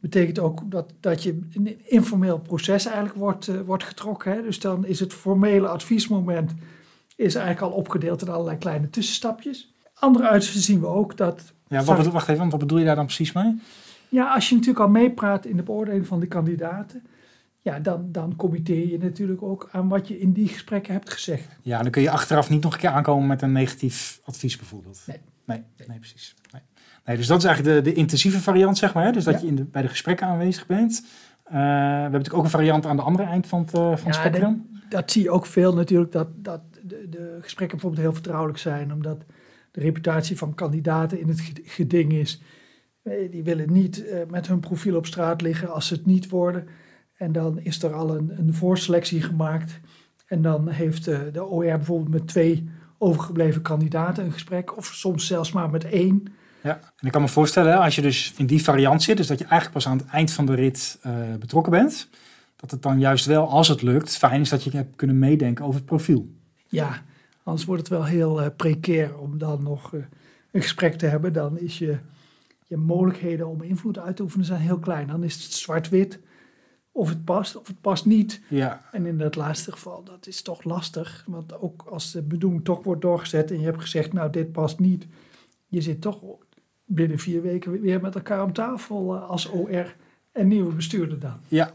Betekent 0.00 0.38
ook 0.38 0.70
dat, 0.70 0.92
dat 1.00 1.22
je 1.22 1.30
in 1.50 1.66
een 1.66 1.90
informeel 1.90 2.38
proces 2.38 2.86
eigenlijk 2.86 3.16
wordt, 3.16 3.48
eh, 3.48 3.60
wordt 3.60 3.84
getrokken. 3.84 4.32
Hè? 4.32 4.42
Dus 4.42 4.60
dan 4.60 4.86
is 4.86 5.00
het 5.00 5.12
formele 5.12 5.68
adviesmoment 5.68 6.52
is 7.16 7.34
eigenlijk 7.34 7.72
al 7.72 7.78
opgedeeld 7.78 8.22
in 8.22 8.28
allerlei 8.28 8.58
kleine 8.58 8.90
tussenstapjes. 8.90 9.74
Andere 9.94 10.28
uitersten 10.28 10.60
zien 10.60 10.80
we 10.80 10.86
ook 10.86 11.16
dat, 11.16 11.52
Ja, 11.68 11.82
wat 11.82 11.96
bedoel, 11.96 12.12
wacht 12.12 12.28
even, 12.28 12.50
wat 12.50 12.58
bedoel 12.58 12.78
je 12.78 12.84
daar 12.84 12.96
dan 12.96 13.04
precies 13.06 13.32
mee? 13.32 13.60
ja, 14.08 14.34
als 14.34 14.48
je 14.48 14.54
natuurlijk 14.54 14.84
al 14.84 14.90
meepraat 14.90 15.44
in 15.46 15.56
de 15.56 15.62
beoordeling 15.62 16.06
van 16.06 16.20
de 16.20 16.26
kandidaten, 16.26 17.02
ja, 17.64 17.78
dan, 17.78 18.12
dan 18.12 18.36
committeer 18.36 18.88
je 18.88 18.98
natuurlijk 18.98 19.42
ook 19.42 19.68
aan 19.72 19.88
wat 19.88 20.08
je 20.08 20.18
in 20.20 20.32
die 20.32 20.48
gesprekken 20.48 20.92
hebt 20.92 21.10
gezegd. 21.12 21.48
Ja, 21.62 21.82
dan 21.82 21.90
kun 21.90 22.02
je 22.02 22.10
achteraf 22.10 22.50
niet 22.50 22.62
nog 22.62 22.72
een 22.72 22.78
keer 22.78 22.88
aankomen 22.90 23.26
met 23.26 23.42
een 23.42 23.52
negatief 23.52 24.20
advies 24.24 24.56
bijvoorbeeld. 24.56 25.02
Nee. 25.06 25.20
Nee, 25.46 25.62
nee 25.86 25.98
precies. 25.98 26.34
Nee. 26.52 26.62
Nee, 27.04 27.16
dus 27.16 27.26
dat 27.26 27.38
is 27.38 27.44
eigenlijk 27.44 27.76
de, 27.84 27.90
de 27.90 27.96
intensieve 27.96 28.40
variant, 28.40 28.78
zeg 28.78 28.94
maar. 28.94 29.04
Hè? 29.04 29.12
Dus 29.12 29.24
dat 29.24 29.34
Ja. 29.34 29.40
je 29.40 29.46
in 29.46 29.54
de, 29.56 29.64
bij 29.64 29.82
de 29.82 29.88
gesprekken 29.88 30.26
aanwezig 30.26 30.66
bent. 30.66 31.04
Eh, 31.44 31.52
we 31.52 31.58
hebben 31.58 32.02
natuurlijk 32.10 32.34
ook 32.34 32.44
een 32.44 32.50
variant 32.50 32.86
aan 32.86 32.96
de 32.96 33.02
andere 33.02 33.28
eind 33.28 33.46
van 33.46 33.60
het, 33.60 33.74
eh, 33.74 33.96
van 33.96 34.06
het 34.06 34.14
spectrum. 34.14 34.68
dat 34.88 35.10
zie 35.10 35.22
je 35.22 35.30
ook 35.30 35.46
veel 35.46 35.74
natuurlijk, 35.74 36.12
dat, 36.12 36.28
dat 36.44 36.60
de, 36.82 37.06
de 37.10 37.38
gesprekken 37.40 37.76
bijvoorbeeld 37.78 38.02
heel 38.02 38.12
vertrouwelijk 38.14 38.58
zijn, 38.58 38.92
omdat 38.92 39.24
de 39.70 39.80
reputatie 39.80 40.36
van 40.38 40.54
kandidaten 40.54 41.20
in 41.20 41.28
het 41.28 41.40
ge- 41.40 41.62
geding 41.64 42.12
is. 42.12 42.40
Eh, 43.02 43.30
Die 43.30 43.42
willen 43.42 43.72
niet 43.72 44.04
met 44.30 44.46
hun 44.46 44.60
profiel 44.60 44.96
op 44.96 45.06
straat 45.06 45.40
liggen 45.40 45.72
als 45.72 45.86
ze 45.86 45.94
het 45.94 46.06
niet 46.06 46.28
worden. 46.28 46.66
En 47.24 47.32
dan 47.32 47.58
is 47.58 47.82
er 47.82 47.94
al 47.94 48.16
een, 48.16 48.32
een 48.38 48.54
voorselectie 48.54 49.22
gemaakt. 49.22 49.80
En 50.26 50.42
dan 50.42 50.68
heeft 50.68 51.06
eh, 51.06 51.18
de 51.32 51.44
OR 51.44 51.64
bijvoorbeeld 51.64 52.10
met 52.10 52.26
twee 52.26 52.68
overgebleven 52.98 53.62
kandidaten 53.62 54.24
een 54.24 54.32
gesprek, 54.32 54.76
of 54.76 54.86
soms 54.86 55.26
zelfs 55.26 55.52
maar 55.52 55.70
met 55.70 55.84
één. 55.84 56.26
Ja, 56.62 56.80
en 56.96 57.06
ik 57.06 57.12
kan 57.12 57.20
me 57.20 57.28
voorstellen, 57.28 57.78
als 57.78 57.94
je 57.94 58.02
dus 58.02 58.34
in 58.36 58.46
die 58.46 58.62
variant 58.62 59.02
zit, 59.02 59.16
dus 59.16 59.26
dat 59.26 59.38
je 59.38 59.44
eigenlijk 59.44 59.72
pas 59.72 59.92
aan 59.92 59.98
het 59.98 60.06
eind 60.06 60.30
van 60.32 60.46
de 60.46 60.54
rit 60.54 60.98
eh, 61.02 61.12
betrokken 61.38 61.72
bent, 61.72 62.08
dat 62.56 62.70
het 62.70 62.82
dan 62.82 62.98
juist 62.98 63.26
wel, 63.26 63.48
als 63.48 63.68
het 63.68 63.82
lukt, 63.82 64.16
fijn 64.16 64.40
is 64.40 64.48
dat 64.48 64.64
je 64.64 64.70
hebt 64.70 64.96
kunnen 64.96 65.18
meedenken 65.18 65.64
over 65.64 65.76
het 65.76 65.88
profiel. 65.88 66.28
Ja, 66.68 67.02
anders 67.42 67.64
wordt 67.64 67.80
het 67.80 67.90
wel 67.90 68.04
heel 68.04 68.42
eh, 68.42 68.46
precair 68.56 69.18
om 69.18 69.38
dan 69.38 69.62
nog 69.62 69.92
een 69.92 70.62
gesprek 70.62 70.94
te 70.94 71.06
hebben. 71.06 71.32
Dan 71.32 71.58
is 71.58 71.78
je, 71.78 71.98
je 72.66 72.76
mogelijkheden 72.76 73.48
om 73.48 73.62
invloed 73.62 73.98
uit 73.98 74.16
te 74.16 74.22
oefenen 74.22 74.46
zijn 74.46 74.60
heel 74.60 74.78
klein. 74.78 75.06
Dan 75.06 75.24
is 75.24 75.34
het 75.34 75.52
zwart-wit 75.52 76.18
of 76.96 77.08
het 77.08 77.24
past 77.24 77.56
of 77.56 77.66
het 77.66 77.80
past 77.80 78.04
niet. 78.04 78.40
Ja, 78.48 78.82
En 78.92 79.06
in 79.06 79.18
dat 79.18 79.36
laatste 79.36 79.72
geval, 79.72 80.02
dat 80.04 80.26
is 80.26 80.42
toch 80.42 80.64
lastig. 80.64 81.24
Want 81.26 81.60
ook 81.60 81.84
als 81.90 82.12
de 82.12 82.22
bedoeling 82.22 82.64
toch 82.64 82.82
wordt 82.82 83.02
doorgezet 83.02 83.50
en 83.50 83.58
je 83.58 83.64
hebt 83.64 83.80
gezegd, 83.80 84.12
nou 84.12 84.30
dit 84.30 84.52
past 84.52 84.78
niet. 84.78 85.06
Je 85.66 85.80
zit 85.80 86.00
toch 86.00 86.20
binnen 86.84 87.18
vier 87.18 87.42
weken 87.42 87.80
weer 87.80 88.00
met 88.00 88.14
elkaar 88.14 88.42
om 88.42 88.52
tafel 88.52 89.14
eh, 89.14 89.28
als 89.30 89.50
OR 89.50 89.94
en 90.32 90.48
nieuwe 90.48 90.74
bestuurder 90.74 91.18
dan. 91.18 91.36
ja. 91.48 91.74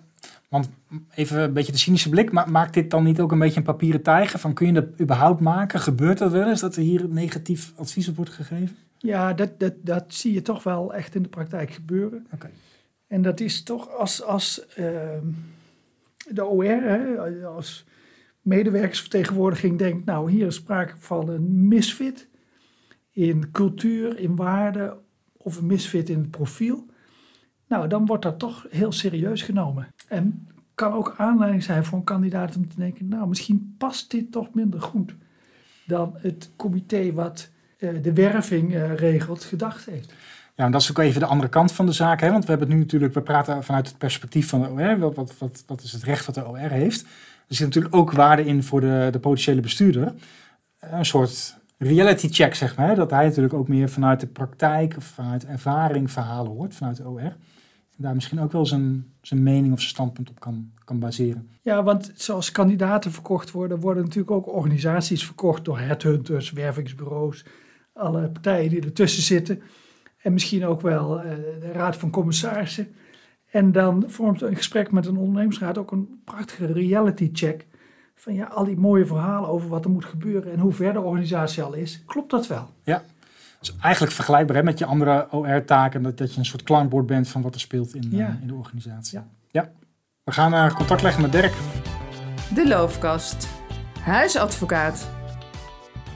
Want 0.50 0.70
even 1.16 1.40
een 1.40 1.54
beetje 1.54 1.72
de 1.72 1.78
cynische 1.78 2.10
blik, 2.10 2.32
maar 2.32 2.52
maakt 2.52 2.74
dit 2.74 2.92
dan 2.92 3.04
niet 3.04 3.20
ook 3.20 3.32
een 3.32 3.40
beetje 3.40 3.58
een 3.58 3.64
papieren 3.64 4.02
tijger? 4.02 4.40
Van 4.40 4.54
kun 4.54 4.68
je 4.68 4.74
dat 4.74 4.86
überhaupt 5.02 5.40
maken? 5.42 5.80
Gebeurt 5.80 6.18
dat 6.18 6.32
wel 6.32 6.48
eens 6.50 6.60
dat 6.60 6.76
er 6.76 6.82
hier 6.82 7.10
negatief 7.10 7.74
advies 7.76 8.08
op 8.08 8.16
wordt 8.16 8.32
gegeven? 8.32 8.76
Ja, 8.98 9.34
dat, 9.34 9.60
dat, 9.60 9.74
dat 9.82 10.04
zie 10.08 10.34
je 10.34 10.42
toch 10.42 10.64
wel 10.64 10.94
echt 10.94 11.16
in 11.16 11.24
de 11.24 11.30
praktijk 11.30 11.72
gebeuren. 11.72 12.28
Oké. 12.34 12.50
En 13.10 13.22
dat 13.22 13.40
is 13.40 13.64
toch 13.64 13.90
als, 13.90 14.24
als 14.24 14.68
ehm, 14.68 15.26
de 16.30 16.46
OR, 16.46 16.66
hè, 16.66 17.18
als 17.46 17.86
medewerkersvertegenwoordiging 18.42 19.78
denkt, 19.78 20.06
nou 20.06 20.32
hier 20.32 20.48
is 20.48 20.56
sprake 20.56 20.94
van 20.98 21.30
een 21.30 21.68
misfit 21.68 22.28
in 23.12 23.52
cultuur, 23.52 24.20
in 24.20 24.36
waarde 24.36 24.98
of 25.38 25.58
een 25.58 25.66
misfit 25.66 26.10
in 26.10 26.20
het 26.20 26.32
profiel. 26.32 26.86
Nou, 27.68 27.88
dan 27.88 28.06
wordt 28.06 28.24
dat 28.24 28.40
toch 28.40 28.68
heel 28.70 28.92
serieus 28.92 29.42
genomen. 29.42 29.88
En 30.08 30.48
kan 30.76 30.94
ook 30.94 31.14
aanleiding 31.18 31.64
zijn 31.64 31.86
voor 31.86 31.98
een 31.98 32.04
kandidaat 32.04 32.56
om 32.56 32.68
te 32.68 32.76
denken, 32.76 33.08
nou 33.08 33.28
misschien 33.28 33.76
past 33.78 34.12
dit 34.12 34.32
toch 34.32 34.54
minder 34.54 34.82
goed 34.82 35.16
dan 35.86 36.14
het 36.18 36.52
comité 36.56 37.14
wat 37.14 37.50
eh, 37.78 37.90
de 38.02 38.14
werving 38.14 38.74
eh, 38.74 38.96
regelt 38.96 39.44
gedacht 39.44 39.86
heeft. 39.86 40.14
Ja, 40.60 40.66
en 40.66 40.72
dat 40.72 40.82
is 40.82 40.90
ook 40.90 40.98
even 40.98 41.20
de 41.20 41.26
andere 41.26 41.50
kant 41.50 41.72
van 41.72 41.86
de 41.86 41.92
zaak. 41.92 42.22
Hè? 42.22 42.32
Want 42.32 42.44
we 42.44 42.50
hebben 42.50 42.68
het 42.68 42.78
nu 42.78 42.84
natuurlijk, 42.84 43.14
we 43.14 43.22
praten 43.22 43.64
vanuit 43.64 43.88
het 43.88 43.98
perspectief 43.98 44.50
van 44.50 44.62
de 44.62 44.70
OR. 44.70 45.00
Wat, 45.00 45.16
wat, 45.16 45.38
wat, 45.38 45.64
wat 45.68 45.82
is 45.82 45.92
het 45.92 46.04
recht 46.04 46.26
wat 46.26 46.36
de 46.36 46.48
OR 46.48 46.58
heeft? 46.58 47.02
Er 47.48 47.56
zit 47.56 47.66
natuurlijk 47.66 47.96
ook 47.96 48.12
waarde 48.12 48.46
in 48.46 48.64
voor 48.64 48.82
de, 48.82 49.08
de 49.12 49.20
potentiële 49.20 49.62
bestuurder. 49.62 50.14
Een 50.80 51.06
soort 51.06 51.58
reality 51.78 52.30
check, 52.30 52.56
zeg 52.56 52.76
maar. 52.76 52.88
hè, 52.88 52.96
Dat 52.96 53.12
hij 53.12 53.26
natuurlijk 53.26 53.54
ook 53.54 53.68
meer 53.68 53.90
vanuit 53.90 54.20
de 54.20 54.28
praktijk 54.28 54.98
of 54.98 55.04
vanuit 55.04 55.46
ervaring 55.46 56.12
verhalen 56.12 56.52
hoort, 56.52 56.76
vanuit 56.76 56.98
de 56.98 57.08
OR. 57.08 57.20
En 57.20 57.38
daar 57.98 58.16
misschien 58.16 58.42
ook 58.42 58.52
wel 58.52 58.66
zijn, 58.66 59.14
zijn 59.22 59.44
mening 59.44 59.74
of 59.74 59.80
zijn 59.80 59.94
standpunt 59.94 60.30
op 60.30 60.40
kan, 60.40 60.72
kan 60.84 61.00
baseren. 61.00 61.50
Ja, 61.62 61.84
want 61.84 62.12
zoals 62.16 62.52
kandidaten 62.52 63.12
verkocht 63.12 63.52
worden, 63.52 63.80
worden 63.80 64.04
natuurlijk 64.04 64.32
ook 64.32 64.54
organisaties 64.54 65.26
verkocht 65.26 65.66
door 65.66 65.80
headhunters, 65.80 66.52
wervingsbureaus, 66.52 67.46
alle 67.94 68.30
partijen 68.30 68.70
die 68.70 68.82
ertussen 68.82 69.24
zitten. 69.24 69.62
En 70.22 70.34
misschien 70.34 70.66
ook 70.66 70.82
wel 70.82 71.22
eh, 71.22 71.36
de 71.60 71.72
Raad 71.72 71.98
van 71.98 72.10
Commissarissen. 72.10 72.96
En 73.52 73.72
dan 73.72 74.04
vormt 74.08 74.42
een 74.42 74.56
gesprek 74.56 74.92
met 74.92 75.06
een 75.06 75.18
ondernemingsraad 75.18 75.78
ook 75.78 75.92
een 75.92 76.22
prachtige 76.26 76.66
reality 76.66 77.30
check. 77.34 77.68
Van 78.16 78.34
ja, 78.34 78.46
al 78.46 78.64
die 78.64 78.78
mooie 78.78 79.06
verhalen 79.06 79.50
over 79.50 79.70
wat 79.70 79.86
er 79.86 79.92
moet 79.92 80.06
gebeuren 80.06 80.52
en 80.52 80.60
hoe 80.60 80.74
ver 80.74 80.94
de 80.94 81.02
organisatie 81.02 81.64
al 81.64 81.74
is. 81.74 82.04
Klopt 82.06 82.32
dat 82.32 82.48
wel? 82.48 82.70
Dus 83.60 83.76
eigenlijk 83.82 84.14
vergelijkbaar 84.14 84.56
hè, 84.56 84.64
met 84.64 84.80
je 84.80 84.86
andere 84.86 85.28
OR-taken, 85.32 86.02
dat, 86.02 86.18
dat 86.18 86.34
je 86.34 86.40
een 86.40 86.46
soort 86.46 86.64
klankbord 86.64 87.06
bent 87.06 87.28
van 87.28 87.42
wat 87.42 87.54
er 87.54 87.60
speelt 87.60 87.96
in, 87.96 88.04
eh, 88.12 88.18
Ja. 88.18 88.38
in 88.42 88.48
de 88.48 88.54
organisatie. 88.54 89.20
Ja. 89.52 89.72
We 90.24 90.32
gaan 90.36 90.54
eh, 90.54 90.76
contact 90.76 91.02
leggen 91.02 91.22
met 91.22 91.32
Dirk. 91.32 91.54
De 92.54 92.68
Loofkast. 92.68 93.48
Huisadvocaat. 94.04 95.19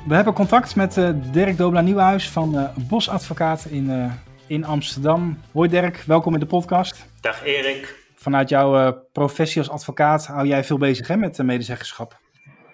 We 0.08 0.16
hebben 0.16 0.34
contact 0.34 0.76
met 0.76 0.98
eh, 0.98 1.10
Dirk 1.32 1.58
Dobla 1.58 1.82
Nieuwhuis 1.82 2.30
van 2.30 2.58
eh 2.58 2.78
Bos 2.90 3.10
Advocaat 3.10 3.66
in, 3.66 3.90
eh, 3.90 4.12
in 4.48 4.66
Amsterdam. 4.66 5.38
Hoi 5.52 5.70
Dirk, 5.70 5.98
welkom 5.98 6.34
in 6.34 6.40
de 6.40 6.46
podcast. 6.46 7.06
Dag 7.22 7.46
Erik. 7.46 8.08
Vanuit 8.16 8.50
jouw 8.50 8.76
uh, 8.76 8.92
professie 9.12 9.62
als 9.62 9.70
advocaat 9.70 10.26
hou 10.26 10.48
jij 10.48 10.64
veel 10.64 10.78
bezig 10.78 11.08
hè, 11.08 11.18
met 11.18 11.44
medezeggenschap. 11.44 12.20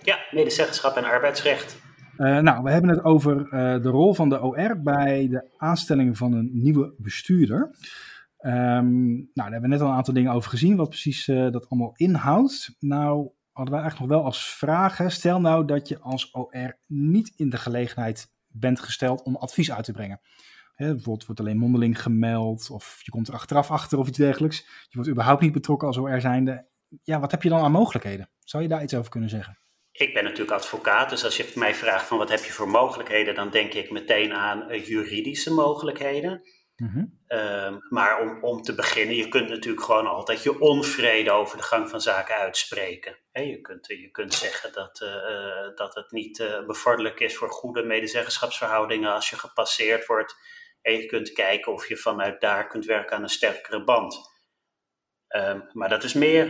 Ja, 0.01 0.17
medezeggenschap 0.31 0.95
en 0.95 1.03
arbeidsrecht. 1.03 1.81
Uh, 2.17 2.39
nou, 2.39 2.63
we 2.63 2.71
hebben 2.71 2.89
het 2.89 3.03
over 3.03 3.35
uh, 3.35 3.51
de 3.83 3.89
rol 3.89 4.13
van 4.13 4.29
de 4.29 4.41
OR 4.41 4.81
bij 4.83 5.27
de 5.27 5.49
aanstelling 5.57 6.17
van 6.17 6.33
een 6.33 6.49
nieuwe 6.53 6.93
bestuurder. 6.97 7.75
Um, 8.41 9.07
nou, 9.11 9.29
daar 9.33 9.51
hebben 9.51 9.69
we 9.69 9.75
net 9.75 9.81
al 9.81 9.87
een 9.87 9.95
aantal 9.95 10.13
dingen 10.13 10.31
over 10.31 10.49
gezien, 10.49 10.75
wat 10.75 10.89
precies 10.89 11.27
uh, 11.27 11.51
dat 11.51 11.69
allemaal 11.69 11.93
inhoudt. 11.95 12.75
Nou, 12.79 13.29
hadden 13.59 13.77
wij 13.77 13.83
eigenlijk 13.83 14.11
nog 14.11 14.21
wel 14.21 14.29
als 14.29 14.55
vraag, 14.55 14.97
hè, 14.97 15.09
stel 15.09 15.41
nou 15.41 15.65
dat 15.65 15.87
je 15.87 15.99
als 15.99 16.29
OR 16.35 16.77
niet 16.87 17.33
in 17.35 17.49
de 17.49 17.57
gelegenheid 17.57 18.31
bent 18.47 18.79
gesteld 18.79 19.23
om 19.23 19.35
advies 19.35 19.71
uit 19.71 19.85
te 19.85 19.91
brengen. 19.91 20.21
Hè, 20.75 20.85
bijvoorbeeld 20.85 21.25
wordt 21.25 21.41
alleen 21.41 21.57
mondeling 21.57 22.01
gemeld, 22.01 22.69
of 22.69 22.99
je 23.03 23.11
komt 23.11 23.27
er 23.27 23.33
achteraf 23.33 23.71
achter 23.71 23.97
of 23.97 24.07
iets 24.07 24.17
dergelijks. 24.17 24.57
Je 24.57 24.95
wordt 24.95 25.09
überhaupt 25.09 25.41
niet 25.41 25.51
betrokken 25.51 25.87
als 25.87 25.97
OR 25.97 26.21
zijnde. 26.21 26.67
Ja, 27.03 27.19
wat 27.19 27.31
heb 27.31 27.43
je 27.43 27.49
dan 27.49 27.61
aan 27.61 27.71
mogelijkheden? 27.71 28.29
Zou 28.39 28.63
je 28.63 28.69
daar 28.69 28.83
iets 28.83 28.95
over 28.95 29.11
kunnen 29.11 29.29
zeggen? 29.29 29.57
Ik 29.91 30.13
ben 30.13 30.23
natuurlijk 30.23 30.51
advocaat, 30.51 31.09
dus 31.09 31.23
als 31.23 31.37
je 31.37 31.51
mij 31.55 31.75
vraagt 31.75 32.05
van 32.05 32.17
wat 32.17 32.29
heb 32.29 32.43
je 32.43 32.51
voor 32.51 32.69
mogelijkheden, 32.69 33.35
dan 33.35 33.49
denk 33.49 33.73
ik 33.73 33.91
meteen 33.91 34.33
aan 34.33 34.71
uh, 34.71 34.85
juridische 34.85 35.53
mogelijkheden. 35.53 36.41
Mm-hmm. 36.79 37.19
Um, 37.27 37.85
maar 37.89 38.19
om, 38.19 38.43
om 38.43 38.61
te 38.61 38.75
beginnen, 38.75 39.15
je 39.15 39.27
kunt 39.27 39.49
natuurlijk 39.49 39.85
gewoon 39.85 40.07
altijd 40.07 40.43
je 40.43 40.59
onvrede 40.59 41.31
over 41.31 41.57
de 41.57 41.63
gang 41.63 41.89
van 41.89 42.01
zaken 42.01 42.35
uitspreken. 42.35 43.17
He, 43.31 43.41
je, 43.41 43.61
kunt, 43.61 43.87
je 43.87 44.09
kunt 44.11 44.33
zeggen 44.33 44.73
dat, 44.73 45.01
uh, 45.01 45.75
dat 45.75 45.95
het 45.95 46.11
niet 46.11 46.39
uh, 46.39 46.65
bevorderlijk 46.65 47.19
is 47.19 47.37
voor 47.37 47.49
goede 47.49 47.83
medezeggenschapsverhoudingen 47.83 49.13
als 49.13 49.29
je 49.29 49.35
gepasseerd 49.35 50.05
wordt. 50.05 50.35
En 50.81 50.93
je 50.93 51.05
kunt 51.05 51.31
kijken 51.31 51.73
of 51.73 51.87
je 51.87 51.97
vanuit 51.97 52.41
daar 52.41 52.67
kunt 52.67 52.85
werken 52.85 53.15
aan 53.15 53.23
een 53.23 53.29
sterkere 53.29 53.83
band. 53.83 54.17
Um, 55.35 55.69
maar 55.73 55.89
dat 55.89 56.03
is 56.03 56.13
meer 56.13 56.45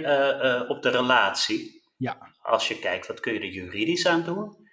op 0.70 0.82
de 0.82 0.90
relatie. 0.90 1.84
Ja. 1.98 2.34
Als 2.42 2.68
je 2.68 2.80
kijkt, 2.80 3.08
wat 3.08 3.20
kun 3.20 3.34
je 3.34 3.40
er 3.40 3.46
juridisch 3.46 4.08
aan 4.08 4.24
doen? 4.24 4.68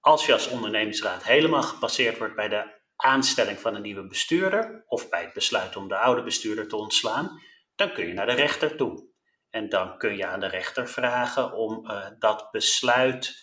Als 0.00 0.26
je 0.26 0.32
als 0.32 0.48
ondernemingsraad 0.48 1.24
helemaal 1.24 1.62
gepasseerd 1.62 2.18
wordt 2.18 2.34
bij 2.34 2.48
de 2.48 2.75
aanstelling 2.96 3.58
van 3.58 3.74
een 3.74 3.82
nieuwe 3.82 4.06
bestuurder 4.06 4.84
of 4.86 5.08
bij 5.08 5.22
het 5.22 5.32
besluit 5.32 5.76
om 5.76 5.88
de 5.88 5.96
oude 5.96 6.22
bestuurder 6.22 6.68
te 6.68 6.76
ontslaan, 6.76 7.40
dan 7.74 7.92
kun 7.92 8.06
je 8.06 8.12
naar 8.12 8.26
de 8.26 8.32
rechter 8.32 8.76
toe. 8.76 9.08
En 9.50 9.68
dan 9.68 9.98
kun 9.98 10.16
je 10.16 10.26
aan 10.26 10.40
de 10.40 10.48
rechter 10.48 10.88
vragen 10.88 11.52
om 11.52 11.90
uh, 11.90 12.06
dat 12.18 12.50
besluit 12.50 13.34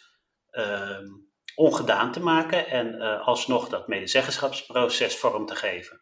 uh, 0.52 1.00
ongedaan 1.56 2.12
te 2.12 2.20
maken 2.20 2.68
en 2.68 2.96
uh, 2.96 3.28
alsnog 3.28 3.70
dat 3.70 3.88
medezeggenschapsproces 3.88 5.18
vorm 5.18 5.46
te 5.46 5.56
geven. 5.56 6.02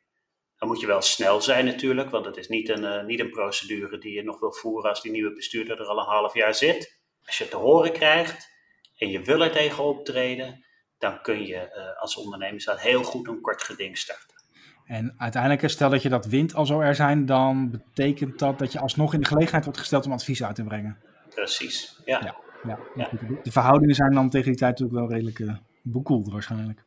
Dan 0.57 0.67
moet 0.67 0.79
je 0.79 0.87
wel 0.87 1.01
snel 1.01 1.41
zijn 1.41 1.65
natuurlijk, 1.65 2.09
want 2.09 2.25
het 2.25 2.37
is 2.37 2.47
niet 2.47 2.69
een, 2.69 3.05
niet 3.05 3.19
een 3.19 3.31
procedure 3.31 3.97
die 3.97 4.13
je 4.13 4.23
nog 4.23 4.39
wil 4.39 4.53
voeren 4.53 4.89
als 4.89 5.01
die 5.01 5.11
nieuwe 5.11 5.33
bestuurder 5.33 5.79
er 5.79 5.85
al 5.85 5.99
een 5.99 6.05
half 6.05 6.33
jaar 6.33 6.55
zit. 6.55 6.99
Als 7.25 7.37
je 7.37 7.47
te 7.47 7.57
horen 7.57 7.91
krijgt 7.91 8.49
en 8.97 9.09
je 9.09 9.21
wil 9.21 9.41
er 9.41 9.51
tegen 9.51 9.83
optreden, 9.83 10.65
dan 11.01 11.21
kun 11.21 11.45
je 11.45 11.55
uh, 11.55 12.01
als 12.01 12.15
ondernemingsraad 12.15 12.79
heel 12.79 13.03
goed 13.03 13.27
een 13.27 13.41
kort 13.41 13.63
geding 13.63 13.97
starten. 13.97 14.43
En 14.85 15.15
uiteindelijk, 15.17 15.69
stel 15.69 15.89
dat 15.89 16.01
je 16.01 16.09
dat 16.09 16.25
wint 16.25 16.53
al 16.53 16.65
zo 16.65 16.79
er 16.79 16.95
zijn, 16.95 17.25
dan 17.25 17.71
betekent 17.71 18.39
dat 18.39 18.59
dat 18.59 18.71
je 18.71 18.79
alsnog 18.79 19.13
in 19.13 19.19
de 19.19 19.25
gelegenheid 19.25 19.63
wordt 19.63 19.79
gesteld 19.79 20.05
om 20.05 20.11
advies 20.11 20.43
uit 20.43 20.55
te 20.55 20.63
brengen. 20.63 20.97
Precies, 21.29 22.01
ja. 22.05 22.21
ja, 22.23 22.35
ja, 22.63 22.79
ja. 22.95 23.09
De 23.43 23.51
verhoudingen 23.51 23.95
zijn 23.95 24.13
dan 24.13 24.29
tegen 24.29 24.47
die 24.47 24.59
tijd 24.59 24.79
natuurlijk 24.79 24.99
wel 24.99 25.17
redelijk 25.17 25.39
uh, 25.39 25.55
bekoeld 25.81 26.31
waarschijnlijk. 26.31 26.83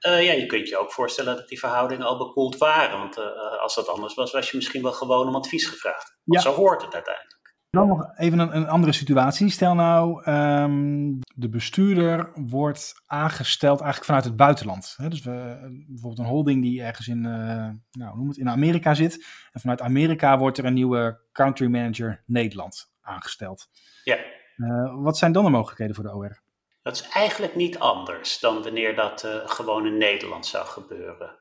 Uh, 0.00 0.24
ja, 0.24 0.32
je 0.32 0.46
kunt 0.46 0.68
je 0.68 0.76
ook 0.76 0.92
voorstellen 0.92 1.36
dat 1.36 1.48
die 1.48 1.58
verhoudingen 1.58 2.06
al 2.06 2.18
bekoeld 2.18 2.56
waren. 2.56 2.98
Want 2.98 3.18
als 3.60 3.74
dat 3.74 3.88
anders 3.88 4.14
was, 4.14 4.32
was 4.32 4.50
je 4.50 4.56
misschien 4.56 4.82
wel 4.82 4.92
gewoon 4.92 5.28
om 5.28 5.34
advies 5.34 5.66
gevraagd. 5.66 6.16
Want 6.24 6.42
ja. 6.42 6.50
zo 6.50 6.56
hoort 6.56 6.82
het 6.82 6.94
uiteindelijk. 6.94 7.35
Dan 7.76 7.88
nog 7.88 8.10
even 8.16 8.38
een, 8.38 8.56
een, 8.56 8.68
andere 8.68 8.92
situatie. 8.92 9.50
Stel 9.50 9.74
nou, 9.74 10.30
um, 10.30 11.18
de 11.34 11.48
bestuurder 11.48 12.30
wordt 12.34 12.94
aangesteld 13.06 13.80
eigenlijk 13.80 14.04
vanuit 14.04 14.24
het 14.24 14.36
buitenland. 14.36 14.94
Hè? 14.96 15.08
Dus 15.08 15.22
we, 15.22 15.56
bijvoorbeeld 15.88 16.18
een 16.18 16.32
holding 16.32 16.62
die 16.62 16.82
ergens 16.82 17.08
in, 17.08 17.24
uh, 17.24 17.68
nou, 17.90 18.16
noem 18.16 18.28
het, 18.28 18.36
in 18.36 18.50
Amerika 18.50 18.94
zit. 18.94 19.26
En 19.52 19.60
vanuit 19.60 19.80
Amerika 19.80 20.38
wordt 20.38 20.58
er 20.58 20.64
een 20.64 20.74
nieuwe 20.74 21.18
country 21.32 21.66
manager 21.66 22.22
Nederland 22.26 22.92
aangesteld. 23.02 23.68
Ja. 24.04 24.18
Uh, 24.56 25.02
wat 25.02 25.18
zijn 25.18 25.32
dan 25.32 25.44
de 25.44 25.50
mogelijkheden 25.50 25.94
voor 25.94 26.04
de 26.04 26.14
OR? 26.14 26.40
Dat 26.82 26.94
is 26.94 27.08
eigenlijk 27.08 27.54
niet 27.54 27.78
anders 27.78 28.38
dan 28.38 28.62
wanneer 28.62 28.94
dat 28.94 29.24
uh, 29.24 29.32
gewoon 29.44 29.86
in 29.86 29.98
Nederland 29.98 30.46
zou 30.46 30.66
gebeuren. 30.66 31.38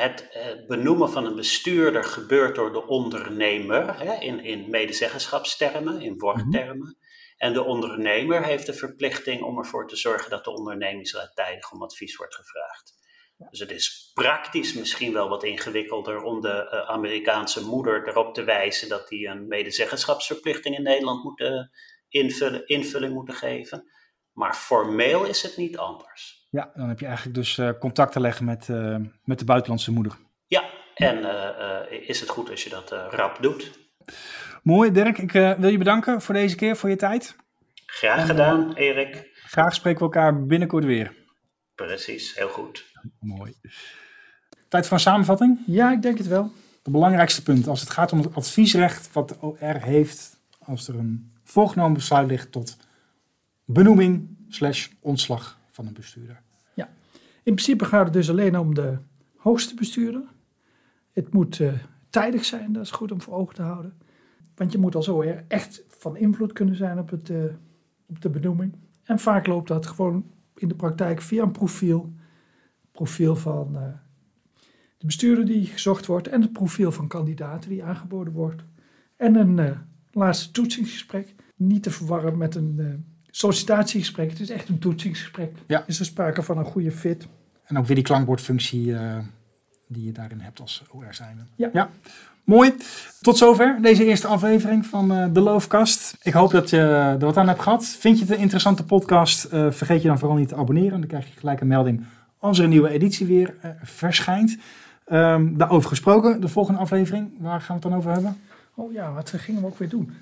Het 0.00 0.28
eh, 0.28 0.66
benoemen 0.66 1.10
van 1.10 1.24
een 1.24 1.36
bestuurder 1.36 2.04
gebeurt 2.04 2.54
door 2.54 2.72
de 2.72 2.86
ondernemer, 2.86 3.98
hè, 3.98 4.14
in, 4.14 4.44
in 4.44 4.70
medezeggenschapstermen, 4.70 6.00
in 6.00 6.18
woordtermen. 6.18 6.76
Mm-hmm. 6.76 6.98
En 7.36 7.52
de 7.52 7.64
ondernemer 7.64 8.44
heeft 8.44 8.66
de 8.66 8.72
verplichting 8.72 9.42
om 9.42 9.58
ervoor 9.58 9.88
te 9.88 9.96
zorgen 9.96 10.30
dat 10.30 10.44
de 10.44 10.50
ondernemingsraad 10.50 11.34
tijdig 11.34 11.72
om 11.72 11.82
advies 11.82 12.16
wordt 12.16 12.34
gevraagd. 12.34 12.98
Dus 13.50 13.58
het 13.58 13.70
is 13.70 14.10
praktisch 14.14 14.74
misschien 14.74 15.12
wel 15.12 15.28
wat 15.28 15.44
ingewikkelder 15.44 16.22
om 16.22 16.40
de 16.40 16.70
uh, 16.72 16.88
Amerikaanse 16.88 17.64
moeder 17.64 18.08
erop 18.08 18.34
te 18.34 18.44
wijzen 18.44 18.88
dat 18.88 19.08
die 19.08 19.26
een 19.26 19.48
medezeggenschapsverplichting 19.48 20.76
in 20.76 20.82
Nederland 20.82 21.24
moet 21.24 21.40
uh, 21.40 21.62
invullen, 22.08 22.66
invulling 22.66 23.14
moeten 23.14 23.34
geven. 23.34 23.90
Maar 24.32 24.54
formeel 24.54 25.24
is 25.24 25.42
het 25.42 25.56
niet 25.56 25.78
anders. 25.78 26.39
Ja, 26.50 26.70
dan 26.74 26.88
heb 26.88 27.00
je 27.00 27.06
eigenlijk 27.06 27.36
dus 27.36 27.56
uh, 27.56 27.70
contact 27.78 28.12
te 28.12 28.20
leggen 28.20 28.44
met, 28.44 28.68
uh, 28.68 28.96
met 29.24 29.38
de 29.38 29.44
buitenlandse 29.44 29.92
moeder. 29.92 30.16
Ja, 30.46 30.64
en 30.94 31.18
uh, 31.18 32.08
is 32.08 32.20
het 32.20 32.28
goed 32.28 32.50
als 32.50 32.64
je 32.64 32.70
dat 32.70 32.90
rap 33.10 33.38
doet. 33.40 33.78
Mooi, 34.62 34.92
Dirk. 34.92 35.18
Ik 35.18 35.32
wil 35.32 35.68
je 35.68 35.78
bedanken 35.78 36.22
voor 36.22 36.34
deze 36.34 36.56
keer, 36.56 36.76
voor 36.76 36.88
je 36.88 36.96
tijd. 36.96 37.36
Graag 37.86 38.18
en, 38.18 38.26
gedaan, 38.26 38.72
Erik. 38.74 39.30
Graag 39.34 39.74
spreken 39.74 39.98
we 39.98 40.04
elkaar 40.04 40.46
binnenkort 40.46 40.84
weer. 40.84 41.14
Precies, 41.74 42.34
heel 42.34 42.48
goed. 42.48 42.84
Mooi. 43.20 43.54
Tijd 44.68 44.86
voor 44.86 44.96
een 44.96 45.02
samenvatting? 45.02 45.58
Ja, 45.66 45.92
ik 45.92 46.02
denk 46.02 46.18
het 46.18 46.26
wel. 46.26 46.52
Het 46.82 46.92
belangrijkste 46.92 47.42
punt 47.42 47.66
als 47.68 47.80
het 47.80 47.90
gaat 47.90 48.12
om 48.12 48.18
het 48.18 48.34
adviesrecht 48.34 49.12
wat 49.12 49.28
de 49.28 49.40
OR 49.40 49.80
heeft 49.80 50.40
als 50.58 50.88
er 50.88 50.94
een 50.94 51.32
voorgenomen 51.44 51.92
besluit 51.92 52.28
ligt 52.28 52.52
tot 52.52 52.76
benoeming 53.64 54.36
slash 54.48 54.88
ontslag 55.00 55.59
van 55.80 55.88
een 55.88 55.94
bestuurder. 55.94 56.42
Ja, 56.74 56.88
in 57.42 57.54
principe 57.54 57.84
gaat 57.84 58.04
het 58.04 58.12
dus 58.12 58.30
alleen 58.30 58.58
om 58.58 58.74
de 58.74 58.98
hoogste 59.36 59.74
bestuurder. 59.74 60.22
Het 61.12 61.32
moet 61.32 61.58
uh, 61.58 61.72
tijdig 62.10 62.44
zijn, 62.44 62.72
dat 62.72 62.82
is 62.82 62.90
goed 62.90 63.12
om 63.12 63.20
voor 63.20 63.34
ogen 63.34 63.54
te 63.54 63.62
houden. 63.62 63.92
Want 64.54 64.72
je 64.72 64.78
moet 64.78 64.94
al 64.94 65.02
zo 65.02 65.20
echt 65.48 65.82
van 65.88 66.16
invloed 66.16 66.52
kunnen 66.52 66.74
zijn 66.74 66.98
op, 66.98 67.10
het, 67.10 67.28
uh, 67.28 67.44
op 68.06 68.20
de 68.20 68.28
benoeming. 68.30 68.74
En 69.04 69.18
vaak 69.18 69.46
loopt 69.46 69.68
dat 69.68 69.86
gewoon 69.86 70.30
in 70.54 70.68
de 70.68 70.74
praktijk 70.74 71.20
via 71.20 71.42
een 71.42 71.52
profiel. 71.52 72.12
Profiel 72.92 73.36
van 73.36 73.74
uh, 73.74 73.82
de 74.98 75.06
bestuurder 75.06 75.46
die 75.46 75.66
gezocht 75.66 76.06
wordt 76.06 76.28
en 76.28 76.42
het 76.42 76.52
profiel 76.52 76.92
van 76.92 77.08
kandidaten 77.08 77.70
die 77.70 77.84
aangeboden 77.84 78.32
wordt. 78.32 78.62
En 79.16 79.34
een 79.34 79.78
laatste 80.10 80.50
toetsingsgesprek. 80.50 81.34
Niet 81.56 81.82
te 81.82 81.90
verwarren 81.90 82.38
met 82.38 82.54
een 82.54 83.04
sollicitatiegesprek. 83.30 84.30
Het 84.30 84.40
is 84.40 84.50
echt 84.50 84.68
een 84.68 84.78
toetsingsgesprek. 84.78 85.52
Ja. 85.66 85.84
Is 85.86 85.98
er 85.98 86.04
sprake 86.04 86.42
van 86.42 86.58
een 86.58 86.64
goede 86.64 86.92
fit. 86.92 87.26
En 87.64 87.78
ook 87.78 87.86
weer 87.86 87.96
die 87.96 88.04
klankbordfunctie 88.04 88.86
uh, 88.86 89.18
die 89.88 90.04
je 90.04 90.12
daarin 90.12 90.40
hebt 90.40 90.60
als 90.60 90.82
OR 90.90 91.14
zijn. 91.14 91.48
Ja. 91.56 91.70
ja. 91.72 91.90
Mooi. 92.44 92.74
Tot 93.20 93.38
zover 93.38 93.78
deze 93.82 94.04
eerste 94.04 94.26
aflevering 94.26 94.86
van 94.86 95.12
uh, 95.12 95.26
De 95.32 95.40
Loofkast. 95.40 96.16
Ik 96.22 96.32
hoop 96.32 96.50
dat 96.50 96.70
je 96.70 96.78
er 96.78 97.18
wat 97.18 97.36
aan 97.36 97.48
hebt 97.48 97.62
gehad. 97.62 97.86
Vind 97.86 98.18
je 98.18 98.24
het 98.24 98.34
een 98.34 98.40
interessante 98.40 98.84
podcast? 98.84 99.52
Uh, 99.52 99.70
vergeet 99.70 100.02
je 100.02 100.08
dan 100.08 100.18
vooral 100.18 100.36
niet 100.36 100.48
te 100.48 100.56
abonneren. 100.56 100.98
Dan 100.98 101.08
krijg 101.08 101.26
je 101.26 101.38
gelijk 101.38 101.60
een 101.60 101.66
melding 101.66 102.04
als 102.38 102.58
er 102.58 102.64
een 102.64 102.70
nieuwe 102.70 102.88
editie 102.88 103.26
weer 103.26 103.54
verschijnt. 103.82 104.56
Um, 105.12 105.58
daarover 105.58 105.88
gesproken, 105.88 106.40
de 106.40 106.48
volgende 106.48 106.80
aflevering. 106.80 107.30
Waar 107.38 107.60
gaan 107.60 107.76
we 107.76 107.82
het 107.82 107.90
dan 107.90 107.94
over 107.94 108.12
hebben? 108.12 108.36
Oh 108.74 108.92
ja, 108.92 109.12
wat 109.12 109.32
gingen 109.36 109.60
we 109.60 109.66
ook 109.66 109.78
weer 109.78 109.88
doen? 109.88 110.12